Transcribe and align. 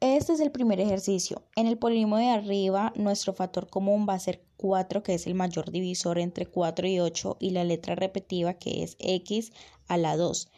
Este 0.00 0.32
es 0.32 0.38
el 0.38 0.52
primer 0.52 0.78
ejercicio. 0.78 1.42
En 1.56 1.66
el 1.66 1.76
polinomio 1.76 2.18
de 2.18 2.30
arriba, 2.30 2.92
nuestro 2.94 3.32
factor 3.32 3.68
común 3.68 4.06
va 4.08 4.14
a 4.14 4.20
ser 4.20 4.44
4, 4.56 5.02
que 5.02 5.14
es 5.14 5.26
el 5.26 5.34
mayor 5.34 5.72
divisor 5.72 6.20
entre 6.20 6.46
4 6.46 6.86
y 6.86 7.00
8, 7.00 7.36
y 7.40 7.50
la 7.50 7.64
letra 7.64 7.96
repetida, 7.96 8.54
que 8.54 8.84
es 8.84 8.96
x 9.00 9.52
a 9.88 9.96
la 9.96 10.16
2. 10.16 10.52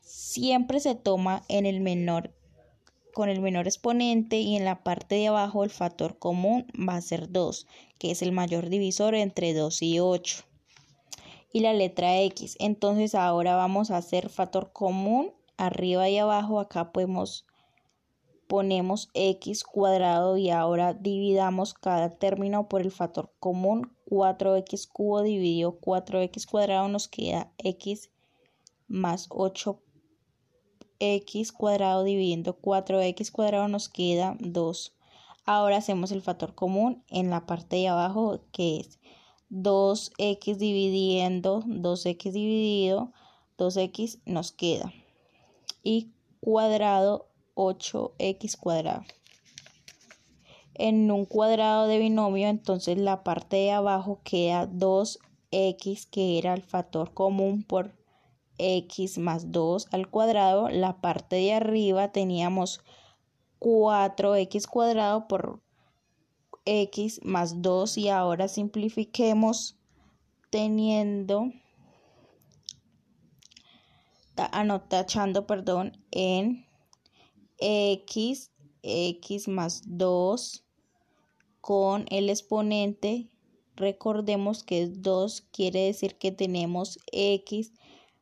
Siempre 0.00 0.78
se 0.78 0.94
toma 0.94 1.42
en 1.48 1.66
el 1.66 1.80
menor 1.80 2.32
con 3.14 3.28
el 3.28 3.40
menor 3.40 3.66
exponente 3.66 4.38
y 4.38 4.56
en 4.56 4.64
la 4.64 4.84
parte 4.84 5.16
de 5.16 5.28
abajo 5.28 5.64
el 5.64 5.70
factor 5.70 6.18
común 6.18 6.66
va 6.76 6.94
a 6.96 7.00
ser 7.00 7.32
2, 7.32 7.66
que 7.98 8.12
es 8.12 8.22
el 8.22 8.30
mayor 8.30 8.68
divisor 8.68 9.16
entre 9.16 9.54
2 9.54 9.82
y 9.82 9.98
8. 9.98 10.44
Y 11.52 11.60
la 11.60 11.72
letra 11.72 12.20
x. 12.20 12.56
Entonces 12.60 13.16
ahora 13.16 13.56
vamos 13.56 13.90
a 13.90 13.96
hacer 13.96 14.28
factor 14.28 14.72
común 14.72 15.32
arriba 15.56 16.08
y 16.08 16.18
abajo. 16.18 16.60
Acá 16.60 16.92
podemos 16.92 17.46
ponemos 18.54 19.10
x 19.14 19.64
cuadrado 19.64 20.36
y 20.36 20.50
ahora 20.50 20.94
dividamos 20.94 21.74
cada 21.74 22.08
término 22.08 22.68
por 22.68 22.82
el 22.82 22.92
factor 22.92 23.32
común 23.40 23.96
4x 24.08 24.86
cubo 24.86 25.22
dividido 25.22 25.80
4x 25.80 26.46
cuadrado 26.46 26.86
nos 26.86 27.08
queda 27.08 27.50
x 27.58 28.12
más 28.86 29.28
8x 29.30 29.80
cuadrado 31.52 32.04
dividiendo 32.04 32.56
4x 32.60 33.32
cuadrado 33.32 33.66
nos 33.66 33.88
queda 33.88 34.36
2. 34.38 34.94
Ahora 35.46 35.78
hacemos 35.78 36.12
el 36.12 36.22
factor 36.22 36.54
común 36.54 37.02
en 37.08 37.30
la 37.30 37.46
parte 37.46 37.74
de 37.74 37.88
abajo 37.88 38.38
que 38.52 38.76
es 38.76 39.00
2x 39.50 40.58
dividiendo 40.58 41.62
2x 41.62 42.30
dividido 42.30 43.12
2x 43.58 44.20
nos 44.26 44.52
queda 44.52 44.92
y 45.82 46.12
cuadrado 46.38 47.33
8x 47.54 48.56
cuadrado. 48.56 49.04
En 50.74 51.10
un 51.10 51.24
cuadrado 51.24 51.86
de 51.86 51.98
binomio, 51.98 52.48
entonces 52.48 52.98
la 52.98 53.22
parte 53.22 53.56
de 53.56 53.72
abajo 53.72 54.20
queda 54.24 54.68
2x, 54.68 56.08
que 56.10 56.38
era 56.38 56.54
el 56.54 56.62
factor 56.62 57.14
común 57.14 57.62
por 57.62 57.94
x 58.58 59.18
más 59.18 59.52
2 59.52 59.88
al 59.92 60.10
cuadrado. 60.10 60.68
La 60.68 61.00
parte 61.00 61.36
de 61.36 61.54
arriba 61.54 62.12
teníamos 62.12 62.80
4x 63.60 64.66
cuadrado 64.66 65.28
por 65.28 65.60
x 66.64 67.20
más 67.24 67.62
2 67.62 67.98
y 67.98 68.08
ahora 68.08 68.48
simplifiquemos 68.48 69.78
teniendo 70.50 71.50
anotando 74.36 75.46
perdón 75.46 75.92
en 76.10 76.66
x, 77.66 78.50
x 78.82 79.48
más 79.48 79.82
2 79.86 80.64
con 81.62 82.04
el 82.10 82.28
exponente. 82.28 83.30
Recordemos 83.74 84.62
que 84.62 84.82
es 84.82 85.00
2, 85.00 85.46
quiere 85.50 85.86
decir 85.86 86.16
que 86.16 86.30
tenemos 86.30 86.98
x 87.10 87.72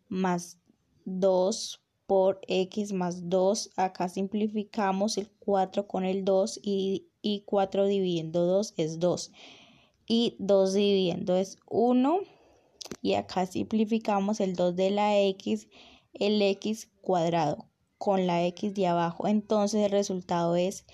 más 0.08 0.58
2 1.06 1.82
por 2.06 2.40
x 2.46 2.92
más 2.92 3.28
2. 3.28 3.70
Acá 3.74 4.08
simplificamos 4.08 5.18
el 5.18 5.28
4 5.40 5.88
con 5.88 6.04
el 6.04 6.24
2 6.24 6.60
y, 6.62 7.08
y 7.20 7.40
4 7.40 7.86
dividiendo 7.86 8.46
2 8.46 8.74
es 8.76 9.00
2. 9.00 9.32
Y 10.06 10.36
2 10.38 10.72
dividiendo 10.72 11.36
es 11.36 11.58
1. 11.68 12.20
Y 13.02 13.14
acá 13.14 13.46
simplificamos 13.46 14.38
el 14.38 14.54
2 14.54 14.76
de 14.76 14.90
la 14.90 15.18
x, 15.20 15.66
el 16.14 16.40
x 16.42 16.88
cuadrado 17.00 17.71
con 18.02 18.26
la 18.26 18.44
x 18.46 18.74
de 18.74 18.88
abajo. 18.88 19.28
Entonces 19.28 19.84
el 19.84 19.92
resultado 19.92 20.56
es 20.56 20.86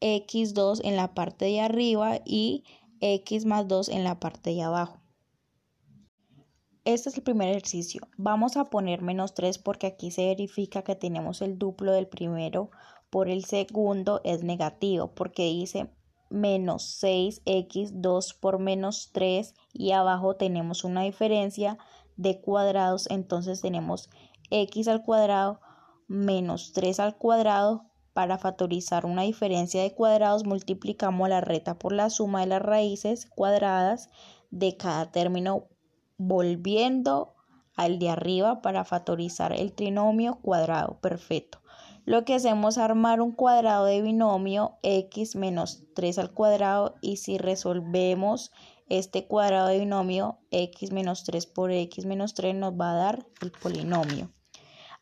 x2 0.00 0.80
en 0.82 0.96
la 0.96 1.14
parte 1.14 1.44
de 1.44 1.60
arriba 1.60 2.18
y 2.24 2.64
x 3.00 3.44
más 3.44 3.68
2 3.68 3.90
en 3.90 4.02
la 4.02 4.18
parte 4.18 4.50
de 4.50 4.62
abajo. 4.62 4.98
Este 6.84 7.10
es 7.10 7.16
el 7.16 7.22
primer 7.22 7.50
ejercicio. 7.50 8.00
Vamos 8.16 8.56
a 8.56 8.64
poner 8.64 9.02
menos 9.02 9.34
3 9.34 9.58
porque 9.58 9.86
aquí 9.86 10.10
se 10.10 10.26
verifica 10.26 10.82
que 10.82 10.96
tenemos 10.96 11.42
el 11.42 11.60
duplo 11.60 11.92
del 11.92 12.08
primero 12.08 12.72
por 13.08 13.28
el 13.28 13.44
segundo 13.44 14.20
es 14.24 14.42
negativo 14.42 15.14
porque 15.14 15.44
dice 15.44 15.92
menos 16.28 17.00
6x2 17.00 18.36
por 18.36 18.58
menos 18.58 19.10
3 19.12 19.54
y 19.72 19.92
abajo 19.92 20.34
tenemos 20.34 20.82
una 20.82 21.02
diferencia 21.02 21.78
de 22.16 22.40
cuadrados 22.40 23.08
entonces 23.10 23.60
tenemos 23.60 24.10
x 24.50 24.88
al 24.88 25.04
cuadrado 25.04 25.60
menos 26.08 26.72
3 26.72 27.00
al 27.00 27.16
cuadrado. 27.16 27.84
Para 28.12 28.38
factorizar 28.38 29.06
una 29.06 29.22
diferencia 29.22 29.80
de 29.80 29.94
cuadrados 29.94 30.44
multiplicamos 30.44 31.28
la 31.28 31.40
reta 31.40 31.78
por 31.78 31.92
la 31.92 32.10
suma 32.10 32.40
de 32.40 32.46
las 32.46 32.62
raíces 32.62 33.26
cuadradas 33.26 34.10
de 34.50 34.76
cada 34.76 35.12
término 35.12 35.68
volviendo 36.16 37.34
al 37.76 38.00
de 38.00 38.10
arriba 38.10 38.60
para 38.60 38.84
factorizar 38.84 39.52
el 39.52 39.72
trinomio 39.72 40.40
cuadrado 40.42 40.98
perfecto. 41.00 41.60
Lo 42.04 42.24
que 42.24 42.34
hacemos 42.34 42.76
es 42.76 42.82
armar 42.82 43.20
un 43.20 43.32
cuadrado 43.32 43.84
de 43.84 44.02
binomio 44.02 44.78
x 44.82 45.36
menos 45.36 45.84
3 45.94 46.18
al 46.18 46.32
cuadrado 46.32 46.96
y 47.00 47.18
si 47.18 47.38
resolvemos 47.38 48.50
este 48.88 49.26
cuadrado 49.26 49.68
de 49.68 49.78
binomio 49.78 50.38
x 50.50 50.90
menos 50.90 51.22
3 51.24 51.46
por 51.46 51.70
x 51.70 52.06
menos 52.06 52.34
3 52.34 52.54
nos 52.54 52.72
va 52.72 52.92
a 52.92 52.96
dar 52.96 53.26
el 53.42 53.52
polinomio. 53.52 54.32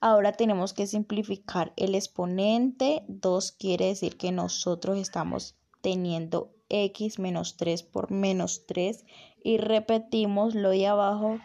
Ahora 0.00 0.32
tenemos 0.32 0.72
que 0.74 0.86
simplificar 0.86 1.72
el 1.76 1.94
exponente. 1.94 3.02
2 3.08 3.52
quiere 3.52 3.86
decir 3.86 4.16
que 4.16 4.32
nosotros 4.32 4.98
estamos 4.98 5.56
teniendo 5.80 6.52
x 6.68 7.18
menos 7.18 7.56
3 7.56 7.82
por 7.82 8.10
menos 8.10 8.66
3 8.66 9.04
y 9.42 9.58
repetimos 9.58 10.54
lo 10.54 10.70
de 10.70 10.86
abajo. 10.86 11.38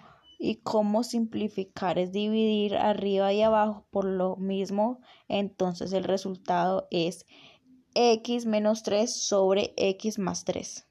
Y 0.44 0.56
cómo 0.56 1.04
simplificar 1.04 2.00
es 2.00 2.12
dividir 2.12 2.76
arriba 2.76 3.32
y 3.32 3.44
abajo 3.44 3.86
por 3.92 4.06
lo 4.06 4.36
mismo. 4.38 5.00
Entonces 5.28 5.94
el 5.94 6.04
resultado 6.04 6.88
es 6.90 7.28
x 7.94 8.48
menos 8.48 8.84
3 8.84 9.14
sobre 9.14 9.74
x 9.78 10.18
más 10.18 10.44
3 10.46 10.88